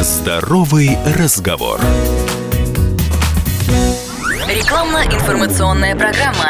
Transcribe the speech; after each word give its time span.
Здоровый 0.00 0.96
разговор. 1.04 1.80
Рекламно-информационная 4.48 5.94
программа. 5.94 6.48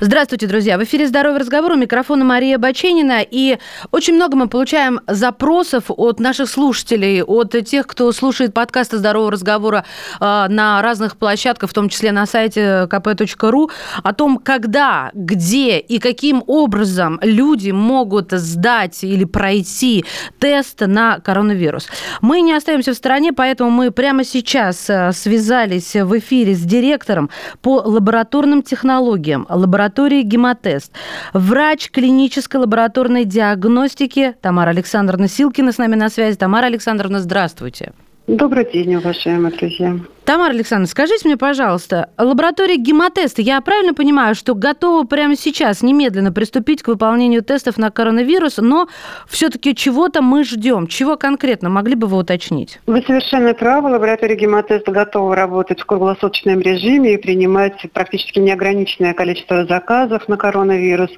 Здравствуйте, 0.00 0.46
друзья! 0.46 0.78
В 0.78 0.84
эфире 0.84 1.06
«Здоровый 1.06 1.40
разговор» 1.40 1.72
у 1.72 1.76
микрофона 1.76 2.24
Мария 2.24 2.56
Баченина. 2.56 3.20
И 3.28 3.58
очень 3.90 4.14
много 4.14 4.34
мы 4.34 4.48
получаем 4.48 5.00
запросов 5.06 5.84
от 5.88 6.20
наших 6.20 6.48
слушателей, 6.48 7.22
от 7.22 7.54
тех, 7.66 7.86
кто 7.86 8.10
слушает 8.12 8.54
подкасты 8.54 8.96
«Здорового 8.96 9.32
разговора» 9.32 9.84
э, 10.20 10.46
на 10.48 10.80
разных 10.80 11.18
площадках, 11.18 11.68
в 11.68 11.74
том 11.74 11.90
числе 11.90 12.12
на 12.12 12.24
сайте 12.24 12.86
kp.ru, 12.90 13.70
о 14.02 14.14
том, 14.14 14.38
когда, 14.38 15.10
где 15.12 15.78
и 15.78 15.98
каким 15.98 16.44
образом 16.46 17.18
люди 17.22 17.72
могут 17.72 18.30
сдать 18.30 19.04
или 19.04 19.24
пройти 19.24 20.04
тест 20.38 20.80
на 20.80 21.18
коронавирус. 21.18 21.88
Мы 22.22 22.40
не 22.40 22.54
остаемся 22.54 22.92
в 22.92 22.96
стороне, 22.96 23.32
поэтому 23.32 23.70
мы 23.70 23.90
прямо 23.90 24.24
сейчас 24.24 24.88
э, 24.88 25.12
связались 25.12 25.94
в 25.94 26.18
эфире 26.18 26.54
с 26.54 26.60
директором 26.60 27.17
по 27.60 27.76
лабораторным 27.84 28.62
технологиям 28.62 29.46
лаборатории 29.48 30.22
«Гемотест». 30.22 30.92
Врач 31.32 31.90
клинической 31.90 32.60
лабораторной 32.60 33.24
диагностики 33.24 34.34
Тамара 34.40 34.70
Александровна 34.70 35.28
Силкина 35.28 35.72
с 35.72 35.78
нами 35.78 35.94
на 35.94 36.08
связи. 36.08 36.36
Тамара 36.36 36.66
Александровна, 36.66 37.20
здравствуйте. 37.20 37.92
Добрый 38.26 38.70
день, 38.70 38.94
уважаемые 38.96 39.56
друзья. 39.56 39.98
Тамара 40.28 40.50
Александровна, 40.50 40.88
скажите 40.88 41.26
мне, 41.26 41.38
пожалуйста, 41.38 42.10
лаборатория 42.18 42.76
гемотеста, 42.76 43.40
я 43.40 43.58
правильно 43.62 43.94
понимаю, 43.94 44.34
что 44.34 44.54
готова 44.54 45.04
прямо 45.04 45.36
сейчас 45.36 45.80
немедленно 45.80 46.32
приступить 46.32 46.82
к 46.82 46.88
выполнению 46.88 47.42
тестов 47.42 47.78
на 47.78 47.90
коронавирус, 47.90 48.58
но 48.58 48.88
все-таки 49.26 49.74
чего-то 49.74 50.20
мы 50.20 50.44
ждем. 50.44 50.86
Чего 50.86 51.16
конкретно? 51.16 51.70
Могли 51.70 51.94
бы 51.94 52.08
вы 52.08 52.18
уточнить? 52.18 52.78
Вы 52.86 53.02
совершенно 53.06 53.54
правы. 53.54 53.88
Лаборатория 53.88 54.36
гемотеста 54.36 54.92
готова 54.92 55.34
работать 55.34 55.80
в 55.80 55.86
круглосуточном 55.86 56.60
режиме 56.60 57.14
и 57.14 57.16
принимать 57.16 57.80
практически 57.94 58.38
неограниченное 58.38 59.14
количество 59.14 59.64
заказов 59.64 60.28
на 60.28 60.36
коронавирус 60.36 61.10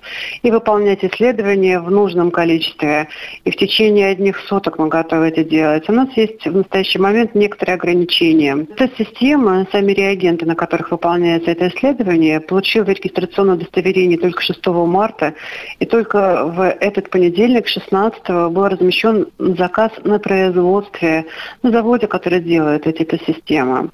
и 0.44 0.52
выполнять 0.52 1.04
исследования 1.04 1.80
в 1.80 1.90
нужном 1.90 2.30
количестве. 2.30 3.08
И 3.44 3.50
в 3.50 3.56
течение 3.56 4.06
одних 4.06 4.38
суток 4.46 4.78
мы 4.78 4.86
готовы 4.86 5.26
это 5.26 5.42
делать. 5.42 5.88
У 5.88 5.92
нас 5.92 6.10
есть 6.14 6.46
в 6.46 6.54
настоящий 6.54 7.00
момент 7.00 7.34
некоторые 7.34 7.74
ограничения. 7.74 8.68
Тест 8.76 8.99
система, 9.00 9.66
сами 9.72 9.92
реагенты, 9.92 10.46
на 10.46 10.54
которых 10.54 10.90
выполняется 10.90 11.50
это 11.50 11.68
исследование, 11.68 12.40
получила 12.40 12.84
регистрационное 12.84 13.54
удостоверение 13.54 14.18
только 14.18 14.42
6 14.42 14.66
марта, 14.66 15.34
и 15.78 15.86
только 15.86 16.44
в 16.44 16.62
этот 16.80 17.10
понедельник, 17.10 17.66
16 17.66 18.28
был 18.50 18.68
размещен 18.68 19.26
заказ 19.38 19.92
на 20.04 20.18
производстве 20.18 21.24
на 21.62 21.70
заводе, 21.70 22.06
который 22.06 22.40
делает 22.40 22.86
эти 22.86 23.20
системы. 23.26 23.90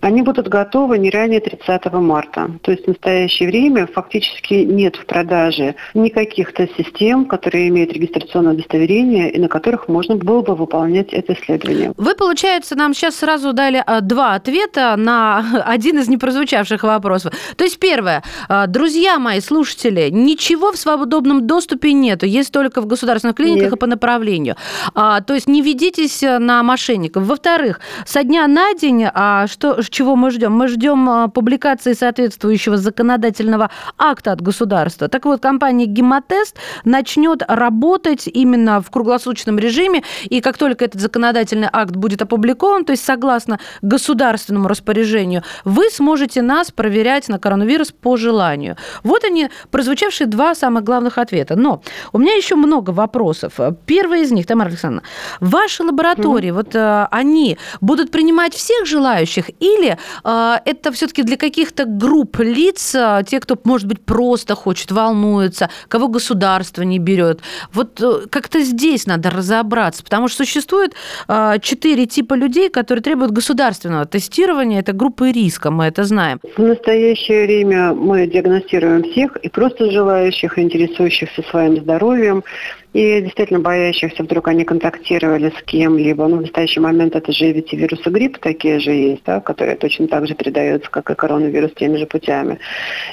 Они 0.00 0.22
будут 0.22 0.48
готовы 0.48 0.98
не 0.98 1.10
ранее 1.10 1.40
30 1.40 1.92
марта. 1.92 2.50
То 2.62 2.72
есть 2.72 2.84
в 2.84 2.88
настоящее 2.88 3.48
время 3.48 3.86
фактически 3.86 4.54
нет 4.54 4.96
в 4.96 5.06
продаже 5.06 5.74
никаких 5.94 6.52
тест-систем, 6.52 7.24
которые 7.24 7.68
имеют 7.68 7.92
регистрационное 7.92 8.52
удостоверение 8.52 9.30
и 9.30 9.38
на 9.38 9.48
которых 9.48 9.88
можно 9.88 10.16
было 10.16 10.42
бы 10.42 10.54
выполнять 10.54 11.12
это 11.12 11.32
исследование. 11.32 11.92
Вы, 11.96 12.14
получается, 12.14 12.76
нам 12.76 12.94
сейчас 12.94 13.16
сразу 13.16 13.52
дали 13.52 13.82
а, 13.86 14.00
два 14.00 14.38
ответа 14.42 14.96
на 14.96 15.62
один 15.66 15.98
из 15.98 16.08
непрозвучавших 16.08 16.82
вопросов. 16.82 17.32
То 17.56 17.64
есть 17.64 17.78
первое. 17.78 18.22
А, 18.48 18.66
друзья 18.66 19.18
мои, 19.18 19.40
слушатели, 19.40 20.10
ничего 20.10 20.72
в 20.72 20.76
свободном 20.76 21.46
доступе 21.46 21.92
нету. 21.92 22.26
Есть 22.26 22.52
только 22.52 22.80
в 22.80 22.86
государственных 22.86 23.36
клиниках 23.36 23.64
Нет. 23.64 23.72
и 23.74 23.76
по 23.76 23.86
направлению. 23.86 24.56
А, 24.94 25.20
то 25.20 25.34
есть 25.34 25.48
не 25.48 25.62
ведитесь 25.62 26.22
на 26.22 26.62
мошенников. 26.62 27.24
Во-вторых, 27.24 27.80
со 28.04 28.24
дня 28.24 28.46
на 28.48 28.74
день, 28.74 29.04
а 29.14 29.46
что, 29.46 29.80
чего 29.82 30.16
мы 30.16 30.30
ждем? 30.30 30.52
Мы 30.52 30.68
ждем 30.68 31.08
а, 31.08 31.28
публикации 31.28 31.92
соответствующего 31.92 32.76
законодательного 32.76 33.70
акта 33.96 34.32
от 34.32 34.40
государства. 34.40 35.08
Так 35.08 35.24
вот, 35.24 35.40
компания 35.40 35.86
«Гемотест» 35.86 36.56
начнет 36.84 37.42
работать 37.46 38.26
именно 38.26 38.80
в 38.80 38.90
круглосуточном 38.90 39.58
режиме, 39.58 40.02
и 40.24 40.40
как 40.40 40.58
только 40.58 40.84
этот 40.84 41.00
законодательный 41.00 41.68
акт 41.72 41.94
будет 41.94 42.22
опубликован, 42.22 42.84
то 42.84 42.92
есть 42.92 43.04
согласно 43.04 43.60
государственному 43.82 44.21
государственному 44.22 44.68
распоряжению, 44.68 45.42
вы 45.64 45.90
сможете 45.90 46.42
нас 46.42 46.70
проверять 46.70 47.28
на 47.28 47.38
коронавирус 47.38 47.92
по 47.92 48.16
желанию. 48.16 48.76
Вот 49.02 49.24
они, 49.24 49.48
прозвучавшие 49.70 50.26
два 50.26 50.54
самых 50.54 50.84
главных 50.84 51.18
ответа. 51.18 51.56
Но 51.56 51.82
у 52.12 52.18
меня 52.18 52.34
еще 52.34 52.54
много 52.54 52.90
вопросов. 52.90 53.54
Первый 53.86 54.22
из 54.22 54.30
них, 54.30 54.46
Тамара 54.46 54.68
Александровна, 54.68 55.02
ваши 55.40 55.82
лаборатории, 55.82 56.50
mm-hmm. 56.50 56.52
вот 56.52 56.74
э, 56.74 57.08
они 57.10 57.58
будут 57.80 58.10
принимать 58.10 58.54
всех 58.54 58.86
желающих 58.86 59.50
или 59.60 59.98
э, 60.24 60.56
это 60.64 60.92
все-таки 60.92 61.22
для 61.22 61.36
каких-то 61.36 61.84
групп 61.84 62.38
лиц, 62.38 62.94
э, 62.94 63.22
те, 63.26 63.40
кто, 63.40 63.58
может 63.64 63.88
быть, 63.88 64.04
просто 64.04 64.54
хочет, 64.54 64.92
волнуется, 64.92 65.68
кого 65.88 66.08
государство 66.08 66.82
не 66.82 66.98
берет? 66.98 67.40
Вот 67.72 68.00
э, 68.00 68.26
как-то 68.30 68.60
здесь 68.60 69.06
надо 69.06 69.30
разобраться, 69.30 70.04
потому 70.04 70.28
что 70.28 70.44
существует 70.44 70.94
э, 71.28 71.58
четыре 71.60 72.06
типа 72.06 72.34
людей, 72.34 72.68
которые 72.68 73.02
требуют 73.02 73.32
государственного 73.32 74.06
тестирование– 74.12 74.80
это 74.80 74.92
группы 74.92 75.32
риска, 75.32 75.70
мы 75.70 75.86
это 75.86 76.04
знаем. 76.04 76.38
В 76.56 76.62
настоящее 76.62 77.46
время 77.46 77.94
мы 77.94 78.26
диагностируем 78.26 79.02
всех, 79.02 79.36
и 79.36 79.48
просто 79.48 79.90
желающих, 79.90 80.58
интересующихся 80.58 81.42
своим 81.50 81.78
здоровьем, 81.78 82.44
и 82.92 83.22
действительно 83.22 83.60
боящихся, 83.60 84.22
вдруг 84.22 84.48
они 84.48 84.64
контактировали 84.64 85.50
с 85.58 85.62
кем-либо. 85.62 86.28
Ну, 86.28 86.36
в 86.36 86.40
настоящий 86.42 86.80
момент 86.80 87.16
это 87.16 87.32
же 87.32 87.50
ведь 87.50 87.72
и 87.72 87.76
вирусы 87.76 88.10
гриппа 88.10 88.38
такие 88.38 88.80
же 88.80 88.90
есть, 88.90 89.22
да, 89.24 89.40
которые 89.40 89.76
точно 89.76 90.08
так 90.08 90.26
же 90.26 90.34
передаются, 90.34 90.90
как 90.90 91.10
и 91.10 91.14
коронавирус, 91.14 91.72
теми 91.72 91.96
же 91.96 92.06
путями. 92.06 92.58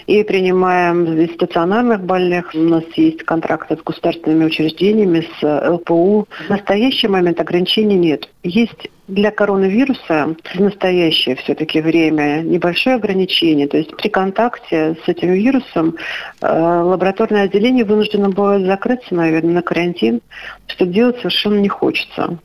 И 0.05 0.21
принимаем 0.23 1.05
из 1.17 1.33
стационарных 1.35 2.01
больных. 2.01 2.51
У 2.53 2.59
нас 2.59 2.83
есть 2.97 3.23
контракты 3.23 3.77
с 3.77 3.81
государственными 3.81 4.45
учреждениями, 4.45 5.25
с 5.39 5.69
ЛПУ. 5.69 6.27
В 6.47 6.49
настоящий 6.49 7.07
момент 7.07 7.39
ограничений 7.39 7.95
нет. 7.95 8.27
Есть 8.43 8.89
для 9.09 9.31
коронавируса 9.31 10.35
в 10.55 10.59
настоящее 10.59 11.35
все-таки 11.35 11.81
время 11.81 12.41
небольшое 12.41 12.95
ограничение. 12.95 13.67
То 13.67 13.77
есть 13.77 13.95
при 13.97 14.07
контакте 14.07 14.95
с 15.03 15.07
этим 15.07 15.33
вирусом 15.33 15.95
э, 16.41 16.47
лабораторное 16.47 17.43
отделение 17.43 17.83
вынуждено 17.83 18.29
будет 18.29 18.65
закрыться, 18.65 19.15
наверное, 19.15 19.55
на 19.55 19.61
карантин, 19.61 20.21
что 20.67 20.85
делать 20.85 21.17
совершенно 21.17 21.59
не 21.59 21.69
хочется. 21.69 22.37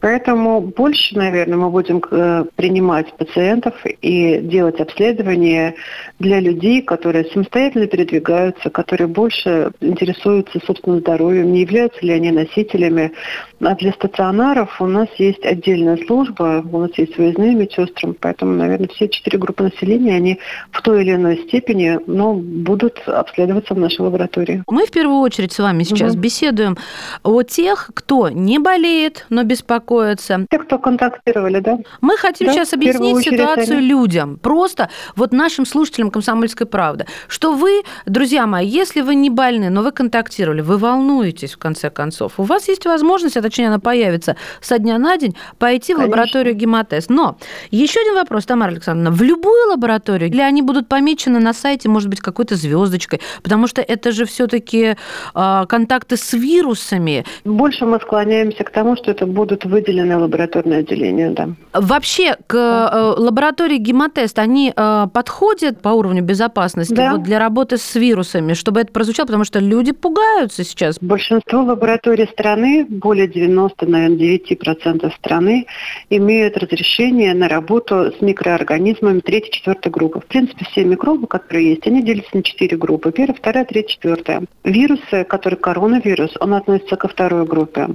Поэтому 0.00 0.60
больше, 0.60 1.16
наверное, 1.16 1.56
мы 1.56 1.70
будем 1.70 2.02
э, 2.10 2.44
принимать 2.56 3.12
пациентов 3.14 3.74
и 3.84 4.38
делать 4.38 4.80
обследования 4.80 5.74
для 6.18 6.40
людей, 6.40 6.82
которые 6.82 7.24
самостоятельно 7.26 7.86
передвигаются, 7.86 8.70
которые 8.70 9.08
больше 9.08 9.70
интересуются 9.80 10.60
собственным 10.66 11.00
здоровьем, 11.00 11.52
не 11.52 11.60
являются 11.60 12.04
ли 12.04 12.12
они 12.12 12.30
носителями. 12.30 13.12
А 13.60 13.74
для 13.74 13.92
стационаров 13.92 14.80
у 14.80 14.86
нас 14.86 15.08
есть 15.18 15.44
отдельная 15.44 15.96
служба, 16.08 16.64
у 16.72 16.78
нас 16.78 16.90
есть 16.96 17.16
выездные 17.16 17.54
медсестры, 17.54 18.14
поэтому, 18.14 18.54
наверное, 18.54 18.88
все 18.88 19.08
четыре 19.08 19.38
группы 19.38 19.62
населения, 19.62 20.16
они 20.16 20.40
в 20.72 20.82
той 20.82 21.02
или 21.02 21.14
иной 21.14 21.44
степени 21.46 22.00
но 22.06 22.34
будут 22.34 23.00
обследоваться 23.06 23.74
в 23.74 23.78
нашей 23.78 24.00
лаборатории. 24.00 24.64
Мы 24.66 24.86
в 24.86 24.90
первую 24.90 25.20
очередь 25.20 25.52
с 25.52 25.58
вами 25.58 25.82
сейчас 25.82 26.14
угу. 26.14 26.20
беседуем 26.20 26.76
о 27.22 27.42
тех, 27.42 27.90
кто 27.94 28.30
не 28.30 28.58
болеет, 28.58 29.26
но 29.28 29.44
беспокоится. 29.44 30.46
Те, 30.50 30.58
кто 30.58 30.78
контактировали, 30.78 31.60
да? 31.60 31.78
Мы 32.00 32.16
хотим 32.16 32.48
да, 32.48 32.54
сейчас 32.54 32.72
объяснить 32.72 33.18
ситуацию 33.24 33.78
они. 33.78 33.86
людям, 33.86 34.38
просто 34.38 34.88
вот 35.14 35.32
нашим 35.32 35.66
слушателям 35.66 36.10
«Комсомольской 36.10 36.66
правды», 36.66 37.06
что 37.28 37.52
вы, 37.52 37.82
друзья 38.06 38.46
мои, 38.46 38.66
если 38.66 39.02
вы 39.02 39.14
не 39.14 39.30
больны, 39.30 39.68
но 39.68 39.82
вы 39.82 39.92
контактировали, 39.92 40.62
вы 40.62 40.78
волнуетесь 40.78 41.52
в 41.52 41.58
конце 41.58 41.90
концов, 41.90 42.34
у 42.38 42.42
вас 42.42 42.68
есть 42.68 42.86
возможность, 42.86 43.36
а 43.36 43.42
точнее 43.42 43.68
она 43.68 43.78
появится 43.78 44.36
со 44.60 44.78
дня 44.78 44.98
на 44.98 45.18
день, 45.18 45.36
пойти 45.58 45.94
в 45.98 46.04
лабораторию 46.04 46.54
гемотест. 46.54 47.10
Но 47.10 47.36
еще 47.70 48.00
один 48.00 48.14
вопрос, 48.14 48.46
Тамара 48.46 48.70
Александровна. 48.70 49.10
В 49.10 49.22
любую 49.22 49.70
лабораторию 49.70 50.30
или 50.30 50.40
они 50.40 50.62
будут 50.62 50.88
помечены 50.88 51.40
на 51.40 51.52
сайте, 51.52 51.88
может 51.88 52.08
быть, 52.08 52.20
какой-то 52.20 52.56
звездочкой? 52.56 53.20
Потому 53.42 53.66
что 53.66 53.82
это 53.82 54.12
же 54.12 54.24
все-таки 54.24 54.96
э, 55.34 55.64
контакты 55.68 56.16
с 56.16 56.32
вирусами. 56.32 57.24
Больше 57.44 57.84
мы 57.86 57.98
склоняемся 58.00 58.64
к 58.64 58.70
тому, 58.70 58.96
что 58.96 59.10
это 59.10 59.26
будут 59.26 59.64
выделены 59.64 60.16
лабораторные 60.16 60.80
отделения, 60.80 61.30
да. 61.30 61.48
Вообще 61.72 62.36
к 62.46 62.54
э, 62.54 63.20
лаборатории 63.20 63.78
гемотест, 63.78 64.38
они 64.38 64.72
э, 64.74 65.06
подходят 65.12 65.80
по 65.80 65.90
уровню 65.90 66.22
безопасности 66.22 66.94
да. 66.94 67.12
вот 67.12 67.22
для 67.22 67.38
работы 67.38 67.76
с 67.76 67.94
вирусами, 67.94 68.54
чтобы 68.54 68.80
это 68.80 68.92
прозвучало, 68.92 69.26
потому 69.26 69.44
что 69.44 69.58
люди 69.58 69.92
пугаются 69.92 70.64
сейчас. 70.64 70.98
Большинство 71.00 71.62
лабораторий 71.62 72.26
страны, 72.26 72.86
более 72.88 73.28
90, 73.28 73.86
наверное, 73.86 74.16
9% 74.16 75.14
страны, 75.16 75.66
имеют 76.10 76.56
разрешение 76.56 77.34
на 77.34 77.48
работу 77.48 78.12
с 78.16 78.20
микроорганизмами 78.20 79.20
третьей, 79.20 79.52
четвертой 79.52 79.92
группы. 79.92 80.20
В 80.20 80.26
принципе, 80.26 80.64
все 80.66 80.84
микробы, 80.84 81.26
которые 81.26 81.70
есть, 81.70 81.86
они 81.86 82.02
делятся 82.02 82.36
на 82.36 82.42
четыре 82.42 82.76
группы. 82.76 83.12
Первая, 83.12 83.36
вторая, 83.36 83.64
третья, 83.64 83.94
четвертая. 83.94 84.42
Вирусы, 84.64 85.24
которые 85.24 85.58
коронавирус, 85.58 86.34
он 86.40 86.54
относится 86.54 86.96
ко 86.96 87.08
второй 87.08 87.46
группе. 87.46 87.88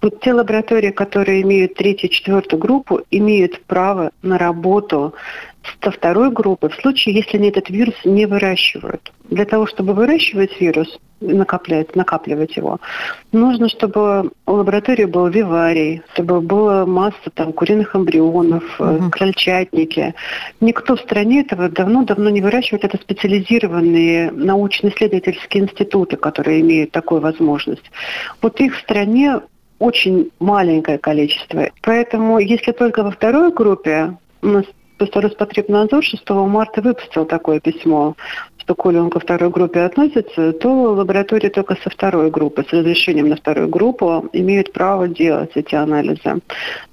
Вот 0.00 0.20
те 0.20 0.32
лаборатории, 0.32 0.90
которые 0.90 1.42
имеют 1.42 1.74
третью, 1.74 2.08
четвертую 2.08 2.60
группу, 2.60 3.02
имеют 3.10 3.60
право 3.64 4.10
на 4.22 4.38
работу 4.38 5.14
со 5.82 5.90
второй 5.90 6.30
группы 6.30 6.68
в 6.68 6.74
случае, 6.74 7.14
если 7.14 7.36
они 7.38 7.48
этот 7.48 7.70
вирус 7.70 7.94
не 8.04 8.26
выращивают. 8.26 9.12
Для 9.28 9.44
того, 9.44 9.66
чтобы 9.66 9.94
выращивать 9.94 10.60
вирус, 10.60 10.98
накоплять, 11.20 11.94
накапливать 11.94 12.56
его, 12.56 12.78
нужно, 13.32 13.68
чтобы 13.68 14.30
у 14.46 14.52
лаборатории 14.52 15.04
был 15.04 15.28
виварий, 15.28 16.02
чтобы 16.14 16.40
была 16.40 16.86
масса 16.86 17.30
там 17.34 17.52
куриных 17.52 17.94
эмбрионов, 17.94 18.64
угу. 18.80 19.10
крольчатники. 19.10 20.14
Никто 20.60 20.96
в 20.96 21.00
стране 21.00 21.42
этого 21.42 21.68
давно-давно 21.68 22.30
не 22.30 22.40
выращивает. 22.40 22.84
Это 22.84 22.96
специализированные 22.96 24.30
научно-исследовательские 24.32 25.64
институты, 25.64 26.16
которые 26.16 26.60
имеют 26.60 26.90
такую 26.90 27.20
возможность. 27.20 27.90
Вот 28.40 28.60
их 28.60 28.76
в 28.76 28.80
стране 28.80 29.40
очень 29.78 30.30
маленькое 30.38 30.98
количество. 30.98 31.70
Поэтому, 31.82 32.38
если 32.38 32.72
только 32.72 33.02
во 33.02 33.10
второй 33.10 33.52
группе 33.52 34.16
у 34.42 34.46
нас 34.46 34.64
Просто 35.00 35.22
Роспотребнадзор 35.22 36.04
6 36.04 36.28
марта 36.28 36.82
выпустил 36.82 37.24
такое 37.24 37.58
письмо, 37.58 38.16
что 38.58 38.74
коли 38.74 38.98
он 38.98 39.08
ко 39.08 39.18
второй 39.18 39.48
группе 39.48 39.80
относится, 39.80 40.52
то 40.52 40.92
лаборатории 40.92 41.48
только 41.48 41.74
со 41.82 41.88
второй 41.88 42.30
группы, 42.30 42.66
с 42.68 42.70
разрешением 42.70 43.30
на 43.30 43.36
вторую 43.36 43.68
группу, 43.70 44.28
имеют 44.34 44.74
право 44.74 45.08
делать 45.08 45.52
эти 45.54 45.74
анализы. 45.74 46.42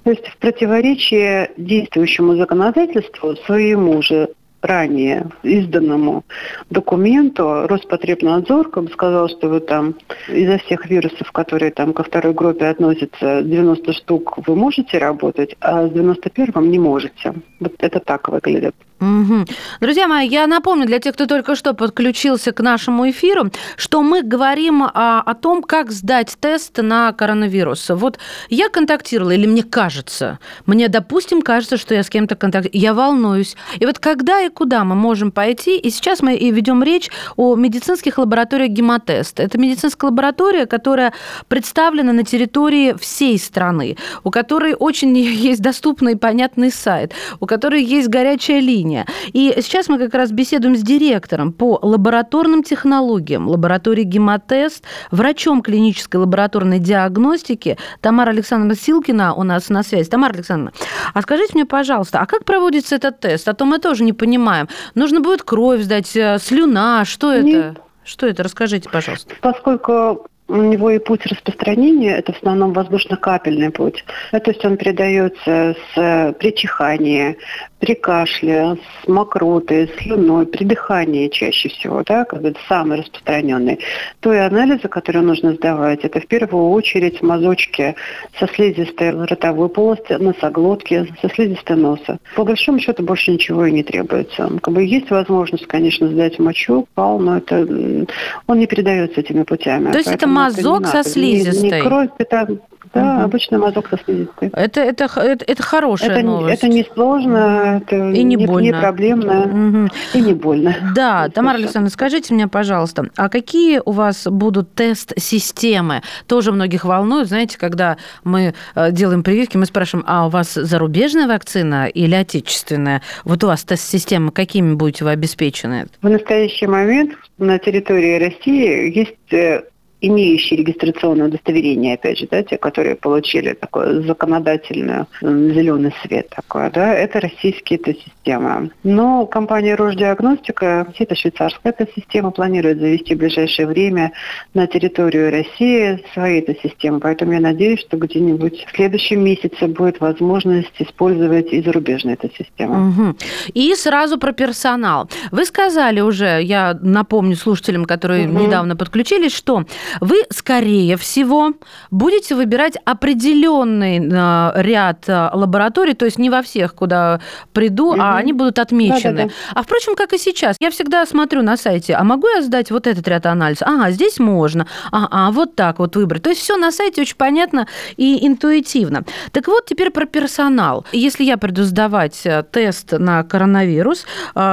То 0.04 0.10
есть 0.10 0.26
в 0.26 0.38
противоречии 0.38 1.50
действующему 1.58 2.36
законодательству 2.36 3.36
своему 3.44 4.00
же 4.00 4.30
ранее 4.60 5.30
изданному 5.42 6.24
документу 6.70 7.66
Роспотребнадзор 7.66 8.70
как 8.70 8.84
бы 8.84 8.90
сказал, 8.90 9.28
что 9.28 9.48
вы 9.48 9.60
там 9.60 9.94
изо 10.28 10.58
всех 10.58 10.86
вирусов, 10.86 11.30
которые 11.32 11.70
там 11.70 11.92
ко 11.92 12.02
второй 12.02 12.34
группе 12.34 12.66
относятся, 12.66 13.42
90 13.42 13.92
штук 13.92 14.38
вы 14.46 14.56
можете 14.56 14.98
работать, 14.98 15.56
а 15.60 15.86
с 15.86 15.90
91 15.90 16.70
не 16.70 16.78
можете. 16.78 17.34
Вот 17.60 17.74
это 17.78 18.00
так 18.00 18.28
выглядит. 18.28 18.74
Угу. 19.00 19.44
Друзья 19.80 20.08
мои, 20.08 20.28
я 20.28 20.46
напомню 20.46 20.86
для 20.86 20.98
тех, 20.98 21.14
кто 21.14 21.26
только 21.26 21.54
что 21.54 21.72
подключился 21.72 22.52
к 22.52 22.60
нашему 22.60 23.08
эфиру, 23.10 23.50
что 23.76 24.02
мы 24.02 24.22
говорим 24.22 24.82
о, 24.82 25.20
о 25.20 25.34
том, 25.34 25.62
как 25.62 25.92
сдать 25.92 26.36
тест 26.40 26.78
на 26.78 27.12
коронавирус. 27.12 27.90
Вот 27.90 28.18
я 28.48 28.68
контактировала, 28.68 29.30
или 29.30 29.46
мне 29.46 29.62
кажется, 29.62 30.40
мне, 30.66 30.88
допустим, 30.88 31.42
кажется, 31.42 31.76
что 31.76 31.94
я 31.94 32.02
с 32.02 32.10
кем-то 32.10 32.34
контактирую, 32.34 32.80
я 32.80 32.92
волнуюсь. 32.92 33.56
И 33.78 33.86
вот 33.86 33.98
когда 34.00 34.40
и 34.40 34.48
куда 34.48 34.82
мы 34.84 34.96
можем 34.96 35.30
пойти, 35.30 35.78
и 35.78 35.90
сейчас 35.90 36.20
мы 36.20 36.34
и 36.34 36.50
ведем 36.50 36.82
речь 36.82 37.10
о 37.36 37.54
медицинских 37.54 38.18
лабораториях 38.18 38.70
гемотест. 38.70 39.38
Это 39.38 39.58
медицинская 39.58 40.10
лаборатория, 40.10 40.66
которая 40.66 41.12
представлена 41.46 42.12
на 42.12 42.24
территории 42.24 42.94
всей 42.98 43.38
страны, 43.38 43.96
у 44.24 44.30
которой 44.30 44.74
очень 44.74 45.16
есть 45.18 45.62
доступный 45.62 46.12
и 46.12 46.16
понятный 46.16 46.72
сайт, 46.72 47.12
у 47.38 47.46
которой 47.46 47.84
есть 47.84 48.08
горячая 48.08 48.60
линия, 48.60 48.87
линия. 48.88 49.06
И 49.32 49.54
сейчас 49.60 49.88
мы 49.88 49.98
как 49.98 50.14
раз 50.14 50.32
беседуем 50.32 50.76
с 50.76 50.82
директором 50.82 51.52
по 51.52 51.78
лабораторным 51.82 52.62
технологиям 52.62 53.48
лаборатории 53.48 54.04
«Гемотест», 54.04 54.84
врачом 55.10 55.62
клинической 55.62 56.20
лабораторной 56.20 56.78
диагностики 56.78 57.78
Тамара 58.00 58.30
Александровна 58.30 58.74
Силкина 58.74 59.34
у 59.34 59.42
нас 59.42 59.68
на 59.68 59.82
связи. 59.82 60.08
Тамара 60.08 60.32
Александровна, 60.32 60.72
а 61.14 61.22
скажите 61.22 61.52
мне, 61.54 61.66
пожалуйста, 61.66 62.20
а 62.20 62.26
как 62.26 62.44
проводится 62.44 62.96
этот 62.96 63.20
тест? 63.20 63.46
А 63.48 63.54
то 63.54 63.64
мы 63.64 63.78
тоже 63.78 64.04
не 64.04 64.12
понимаем. 64.12 64.68
Нужно 64.94 65.20
будет 65.20 65.42
кровь 65.42 65.82
сдать, 65.82 66.16
э, 66.16 66.38
слюна, 66.38 67.04
что 67.04 67.32
это? 67.32 67.46
Нет. 67.46 67.80
Что 68.04 68.26
это? 68.26 68.42
Расскажите, 68.42 68.88
пожалуйста. 68.88 69.34
Поскольку 69.42 70.26
у 70.48 70.56
него 70.56 70.90
и 70.90 70.98
путь 70.98 71.26
распространения– 71.26 72.16
это 72.18 72.32
в 72.32 72.36
основном 72.36 72.72
воздушно-капельный 72.72 73.70
путь. 73.70 74.04
То 74.30 74.50
есть 74.50 74.64
он 74.64 74.76
передается 74.76 75.76
с 75.94 76.34
при 76.38 76.54
чихании, 76.54 77.36
при 77.80 77.94
кашле, 77.94 78.76
с 78.76 79.08
мокротой, 79.08 79.90
слюной, 79.98 80.46
при 80.46 80.64
дыхании 80.64 81.28
чаще 81.28 81.68
всего, 81.68 82.02
да, 82.04 82.24
как 82.24 82.42
бы 82.42 82.54
самый 82.68 82.98
распространенный, 82.98 83.78
то 84.20 84.32
и 84.32 84.38
анализы, 84.38 84.88
которые 84.88 85.22
нужно 85.22 85.52
сдавать, 85.52 86.00
это 86.02 86.20
в 86.20 86.26
первую 86.26 86.70
очередь 86.70 87.22
мазочки 87.22 87.94
со 88.38 88.48
слизистой 88.48 89.10
ротовой 89.10 89.68
полости, 89.68 90.14
носоглотки, 90.14 91.06
со 91.22 91.28
слизистой 91.28 91.76
носа. 91.76 92.18
По 92.34 92.44
большому 92.44 92.80
счету 92.80 93.02
больше 93.02 93.30
ничего 93.30 93.66
и 93.66 93.72
не 93.72 93.82
требуется. 93.82 94.50
Как 94.60 94.74
бы 94.74 94.82
есть 94.82 95.10
возможность, 95.10 95.66
конечно, 95.66 96.08
сдать 96.08 96.38
мочу, 96.38 96.88
пал, 96.94 97.18
но 97.18 97.38
это 97.38 98.06
он 98.46 98.58
не 98.58 98.66
передается 98.66 99.20
этими 99.20 99.44
путями. 99.44 99.92
То 99.92 99.98
есть 99.98 100.10
это 100.10 100.26
мазок 100.38 100.86
со 100.86 101.02
слизистой? 101.02 101.70
Не, 101.70 101.76
не 101.76 101.82
кровь, 101.82 102.10
это 102.18 102.58
да, 102.94 103.14
угу. 103.16 103.24
обычный 103.24 103.58
мазок 103.58 103.88
со 103.88 103.98
слизистой. 104.04 104.50
Это, 104.52 104.80
это, 104.80 105.04
это, 105.04 105.44
это 105.44 105.62
хорошая 105.62 106.10
это, 106.10 106.22
новость. 106.26 106.58
Это 106.58 106.68
не 106.68 106.84
сложно, 106.84 107.80
это 107.82 107.96
и 107.96 108.22
не, 108.22 108.36
не, 108.36 108.46
больно. 108.46 108.66
не 108.66 108.72
проблемно, 108.72 109.40
угу. 109.42 109.90
и 110.14 110.20
не 110.20 110.32
больно. 110.32 110.74
Да, 110.94 111.28
Тамара 111.34 111.56
Александровна, 111.56 111.90
скажите 111.90 112.34
мне, 112.34 112.48
пожалуйста, 112.48 113.06
а 113.16 113.28
какие 113.28 113.80
у 113.84 113.92
вас 113.92 114.26
будут 114.26 114.74
тест-системы? 114.74 116.02
Тоже 116.26 116.52
многих 116.52 116.84
волнует, 116.84 117.28
знаете, 117.28 117.58
когда 117.58 117.96
мы 118.24 118.54
э, 118.74 118.92
делаем 118.92 119.22
прививки, 119.22 119.56
мы 119.56 119.66
спрашиваем, 119.66 120.04
а 120.08 120.26
у 120.26 120.30
вас 120.30 120.54
зарубежная 120.54 121.26
вакцина 121.26 121.86
или 121.86 122.14
отечественная? 122.14 123.02
Вот 123.24 123.44
у 123.44 123.48
вас 123.48 123.64
тест-системы, 123.64 124.32
какими 124.32 124.74
будете 124.74 125.04
вы 125.04 125.10
обеспечены? 125.10 125.86
В 126.02 126.08
настоящий 126.08 126.66
момент 126.66 127.12
на 127.38 127.58
территории 127.58 128.18
России 128.18 128.96
есть 128.96 129.32
э, 129.32 129.62
имеющие 130.00 130.58
регистрационное 130.58 131.26
удостоверение, 131.26 131.94
опять 131.94 132.18
же, 132.18 132.28
да, 132.30 132.42
те, 132.42 132.56
которые 132.56 132.96
получили 132.96 133.54
такое 133.54 134.02
законодательное 134.02 135.06
зеленый 135.20 135.92
свет 136.02 136.28
такое, 136.30 136.70
да, 136.70 136.94
это 136.94 137.20
российские 137.20 137.78
эта 137.78 137.94
системы. 137.94 138.70
Но 138.84 139.26
компания 139.26 139.74
Рождиагностика, 139.74 140.86
это 140.98 141.14
швейцарская 141.14 141.72
эта 141.76 141.90
система, 141.94 142.30
планирует 142.30 142.78
завести 142.78 143.14
в 143.14 143.18
ближайшее 143.18 143.66
время 143.66 144.12
на 144.54 144.66
территорию 144.66 145.30
России 145.30 146.02
свои 146.14 146.40
эта 146.40 146.54
системы. 146.62 147.00
Поэтому 147.00 147.32
я 147.32 147.40
надеюсь, 147.40 147.80
что 147.80 147.96
где-нибудь 147.96 148.66
в 148.70 148.76
следующем 148.76 149.24
месяце 149.24 149.66
будет 149.66 150.00
возможность 150.00 150.72
использовать 150.78 151.52
и 151.52 151.62
зарубежную 151.62 152.16
эту 152.20 152.32
систему. 152.34 152.88
Угу. 152.90 153.16
И 153.54 153.74
сразу 153.74 154.18
про 154.18 154.32
персонал. 154.32 155.08
Вы 155.30 155.44
сказали 155.44 156.00
уже, 156.00 156.40
я 156.42 156.78
напомню 156.80 157.36
слушателям, 157.36 157.84
которые 157.84 158.28
угу. 158.28 158.38
недавно 158.38 158.76
подключились, 158.76 159.34
что 159.34 159.64
вы, 160.00 160.24
скорее 160.30 160.96
всего, 160.96 161.52
будете 161.90 162.34
выбирать 162.34 162.76
определенный 162.84 163.98
э, 163.98 164.62
ряд 164.62 165.08
э, 165.08 165.30
лабораторий, 165.32 165.94
то 165.94 166.04
есть 166.04 166.18
не 166.18 166.30
во 166.30 166.42
всех, 166.42 166.74
куда 166.74 167.20
приду, 167.52 167.92
угу. 167.92 168.00
а 168.00 168.16
они 168.16 168.32
будут 168.32 168.58
отмечены. 168.58 169.12
Да, 169.12 169.22
да, 169.22 169.28
да. 169.28 169.34
А 169.54 169.62
впрочем, 169.62 169.94
как 169.94 170.12
и 170.12 170.18
сейчас, 170.18 170.56
я 170.60 170.70
всегда 170.70 171.06
смотрю 171.06 171.42
на 171.42 171.56
сайте, 171.56 171.94
а 171.94 172.04
могу 172.04 172.28
я 172.28 172.42
сдать 172.42 172.70
вот 172.70 172.86
этот 172.86 173.06
ряд 173.08 173.26
анализов? 173.26 173.68
Ага, 173.68 173.90
здесь 173.90 174.18
можно. 174.18 174.66
А, 174.92 175.08
а 175.10 175.30
вот 175.30 175.54
так 175.54 175.78
вот 175.78 175.96
выбрать. 175.96 176.22
То 176.22 176.30
есть 176.30 176.42
все 176.42 176.56
на 176.56 176.72
сайте 176.72 177.02
очень 177.02 177.16
понятно 177.16 177.66
и 177.96 178.26
интуитивно. 178.26 179.04
Так 179.32 179.48
вот, 179.48 179.66
теперь 179.66 179.90
про 179.90 180.06
персонал. 180.06 180.84
Если 180.92 181.24
я 181.24 181.36
приду 181.36 181.62
сдавать 181.64 182.20
э, 182.24 182.44
тест 182.50 182.92
на 182.92 183.22
коронавирус, 183.24 184.06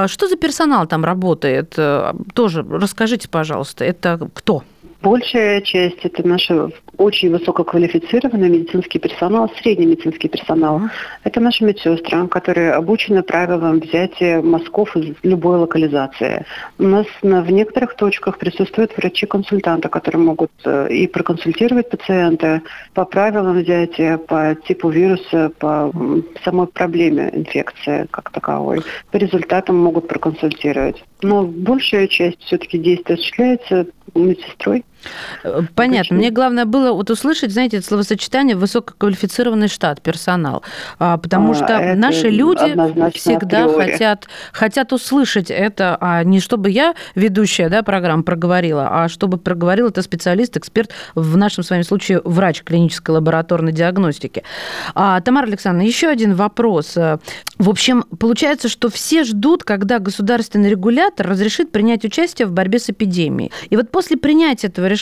что 0.06 0.28
за 0.28 0.36
персонал 0.36 0.86
там 0.86 1.04
работает? 1.04 1.76
Тоже 2.34 2.62
расскажите, 2.68 3.28
пожалуйста, 3.28 3.84
это 3.84 4.28
кто? 4.34 4.64
Большая 5.02 5.60
часть 5.60 6.04
это 6.04 6.26
наши 6.26 6.70
очень 6.96 7.30
высококвалифицированный 7.30 8.48
медицинский 8.48 8.98
персонал, 8.98 9.50
средний 9.60 9.86
медицинский 9.86 10.28
персонал. 10.28 10.80
Это 11.24 11.40
наши 11.40 11.64
медсестры, 11.64 12.26
которые 12.28 12.72
обучены 12.72 13.22
правилам 13.22 13.80
взятия 13.80 14.40
мазков 14.40 14.96
из 14.96 15.14
любой 15.22 15.58
локализации. 15.58 16.44
У 16.78 16.84
нас 16.84 17.06
в 17.22 17.50
некоторых 17.50 17.94
точках 17.96 18.38
присутствуют 18.38 18.96
врачи-консультанты, 18.96 19.88
которые 19.88 20.22
могут 20.22 20.50
э, 20.64 20.88
и 20.90 21.06
проконсультировать 21.06 21.90
пациента 21.90 22.62
по 22.94 23.04
правилам 23.04 23.58
взятия, 23.58 24.16
по 24.16 24.56
типу 24.66 24.88
вируса, 24.88 25.50
по 25.58 25.92
самой 26.44 26.66
проблеме 26.66 27.30
инфекции 27.32 28.06
как 28.10 28.30
таковой. 28.30 28.82
По 29.10 29.16
результатам 29.18 29.76
могут 29.76 30.08
проконсультировать. 30.08 31.02
Но 31.22 31.44
большая 31.44 32.08
часть 32.08 32.40
все-таки 32.42 32.78
действия 32.78 33.14
осуществляется 33.14 33.86
мы 34.16 34.34
с 34.34 34.38
сестрой 34.46 34.84
понятно. 35.74 36.16
Мне 36.16 36.30
главное 36.30 36.64
было 36.64 36.92
вот 36.92 37.10
услышать, 37.10 37.52
знаете, 37.52 37.78
это 37.78 37.86
словосочетание 37.86 38.56
высококвалифицированный 38.56 39.68
штат, 39.68 40.02
персонал. 40.02 40.62
А, 40.98 41.16
потому 41.18 41.52
а, 41.52 41.54
что 41.54 41.94
наши 41.94 42.28
люди 42.28 42.74
всегда 43.16 43.68
хотят, 43.68 44.28
хотят 44.52 44.92
услышать 44.92 45.50
это, 45.50 45.96
а 46.00 46.24
не 46.24 46.40
чтобы 46.40 46.70
я, 46.70 46.94
ведущая 47.14 47.68
да, 47.68 47.82
программ, 47.82 48.22
проговорила, 48.22 48.88
а 48.90 49.08
чтобы 49.08 49.38
проговорил 49.38 49.88
это 49.88 50.02
специалист, 50.02 50.56
эксперт, 50.56 50.90
в 51.14 51.36
нашем 51.36 51.64
с 51.64 51.70
вами 51.70 51.82
случае 51.82 52.20
врач 52.24 52.62
клинической 52.62 53.14
лабораторной 53.14 53.72
диагностики. 53.72 54.42
А, 54.94 55.20
Тамара 55.20 55.46
Александровна, 55.46 55.86
еще 55.86 56.08
один 56.08 56.34
вопрос. 56.34 56.96
В 56.96 57.70
общем, 57.70 58.04
получается, 58.18 58.68
что 58.68 58.90
все 58.90 59.24
ждут, 59.24 59.64
когда 59.64 59.98
государственный 59.98 60.70
регулятор 60.70 61.26
разрешит 61.26 61.72
принять 61.72 62.04
участие 62.04 62.46
в 62.46 62.52
борьбе 62.52 62.78
с 62.78 62.90
эпидемией. 62.90 63.52
И 63.70 63.76
вот 63.76 63.90
после 63.90 64.16
принятия 64.16 64.68
этого 64.68 64.86
решения, 64.86 64.95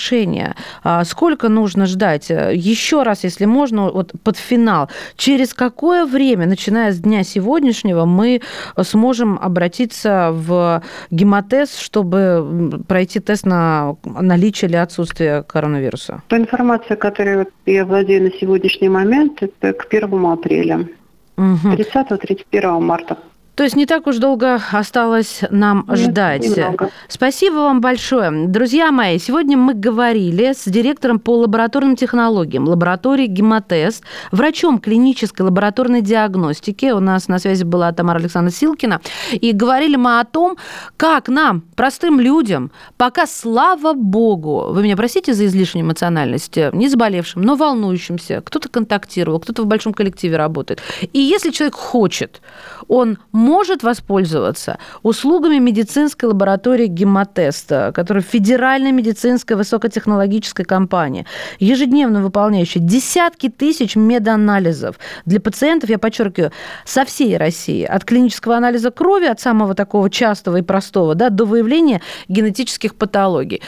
а, 0.82 1.04
сколько 1.04 1.48
нужно 1.48 1.86
ждать? 1.86 2.30
Еще 2.30 3.02
раз, 3.02 3.24
если 3.24 3.44
можно, 3.44 3.90
вот 3.90 4.12
под 4.22 4.36
финал, 4.36 4.88
через 5.16 5.54
какое 5.54 6.04
время, 6.04 6.46
начиная 6.46 6.92
с 6.92 6.98
дня 6.98 7.22
сегодняшнего, 7.24 8.04
мы 8.04 8.40
сможем 8.82 9.38
обратиться 9.40 10.30
в 10.32 10.82
гемотест, 11.10 11.78
чтобы 11.78 12.82
пройти 12.86 13.20
тест 13.20 13.46
на 13.46 13.96
наличие 14.04 14.68
или 14.68 14.76
отсутствие 14.76 15.42
коронавируса? 15.42 16.22
По 16.28 16.36
информации, 16.36 16.94
которой 16.94 17.46
я 17.66 17.84
владею 17.84 18.24
на 18.24 18.30
сегодняшний 18.30 18.88
момент, 18.88 19.42
это 19.42 19.72
к 19.72 19.86
1 19.92 20.26
апреля. 20.26 20.88
Угу. 21.36 21.68
30-31 21.74 22.80
марта. 22.80 23.18
То 23.54 23.62
есть 23.62 23.76
не 23.76 23.86
так 23.86 24.06
уж 24.08 24.16
долго 24.16 24.60
осталось 24.72 25.42
нам 25.50 25.86
Нет, 25.88 25.98
ждать. 25.98 26.42
Немного. 26.42 26.90
Спасибо 27.06 27.54
вам 27.54 27.80
большое. 27.80 28.48
Друзья 28.48 28.90
мои, 28.90 29.18
сегодня 29.18 29.56
мы 29.56 29.74
говорили 29.74 30.52
с 30.52 30.64
директором 30.64 31.20
по 31.20 31.38
лабораторным 31.38 31.94
технологиям 31.94 32.66
лаборатории 32.68 33.26
Гемотест, 33.26 34.02
врачом 34.32 34.80
клинической 34.80 35.46
лабораторной 35.46 36.02
диагностики. 36.02 36.86
У 36.86 36.98
нас 36.98 37.28
на 37.28 37.38
связи 37.38 37.62
была 37.62 37.92
Тамара 37.92 38.18
Александровна 38.18 38.56
Силкина. 38.56 39.00
И 39.32 39.52
говорили 39.52 39.94
мы 39.94 40.18
о 40.18 40.24
том, 40.24 40.56
как 40.96 41.28
нам, 41.28 41.62
простым 41.76 42.18
людям, 42.18 42.72
пока, 42.96 43.26
слава 43.26 43.92
богу, 43.92 44.66
вы 44.70 44.82
меня 44.82 44.96
простите 44.96 45.32
за 45.32 45.46
излишнюю 45.46 45.86
эмоциональность, 45.86 46.56
не 46.72 46.88
заболевшим, 46.88 47.42
но 47.42 47.54
волнующимся, 47.54 48.40
кто-то 48.44 48.68
контактировал, 48.68 49.38
кто-то 49.38 49.62
в 49.62 49.66
большом 49.66 49.94
коллективе 49.94 50.36
работает. 50.36 50.82
И 51.12 51.20
если 51.20 51.50
человек 51.50 51.76
хочет, 51.76 52.40
он 52.88 53.18
может 53.44 53.82
воспользоваться 53.82 54.78
услугами 55.02 55.58
медицинской 55.58 56.30
лаборатории 56.30 56.86
гемотеста, 56.86 57.92
которая 57.94 58.22
федеральная 58.22 58.90
медицинская 58.90 59.58
высокотехнологическая 59.58 60.64
компания, 60.64 61.26
ежедневно 61.58 62.22
выполняющая 62.22 62.80
десятки 62.80 63.50
тысяч 63.50 63.96
меданализов 63.96 64.98
для 65.26 65.40
пациентов, 65.40 65.90
я 65.90 65.98
подчеркиваю, 65.98 66.52
со 66.86 67.04
всей 67.04 67.36
России, 67.36 67.84
от 67.84 68.04
клинического 68.04 68.56
анализа 68.56 68.90
крови, 68.90 69.26
от 69.26 69.40
самого 69.40 69.74
такого 69.74 70.08
частого 70.08 70.56
и 70.56 70.62
простого, 70.62 71.14
да, 71.14 71.28
до 71.28 71.44
выявления 71.44 72.00
генетических 72.28 72.94
патологий. 72.94 73.60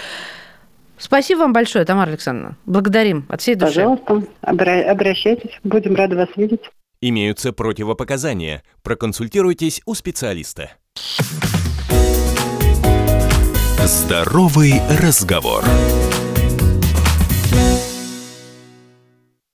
Спасибо 0.96 1.40
вам 1.40 1.52
большое, 1.52 1.84
Тамара 1.84 2.08
Александровна. 2.08 2.56
Благодарим 2.64 3.26
от 3.28 3.42
всей 3.42 3.54
души. 3.54 3.74
Пожалуйста, 3.74 4.22
обращайтесь. 4.40 5.50
Будем 5.62 5.94
рады 5.94 6.16
вас 6.16 6.28
видеть. 6.36 6.62
Имеются 7.00 7.52
противопоказания. 7.52 8.62
Проконсультируйтесь 8.82 9.82
у 9.86 9.94
специалиста. 9.94 10.72
Здоровый 13.84 14.80
разговор. 15.00 15.62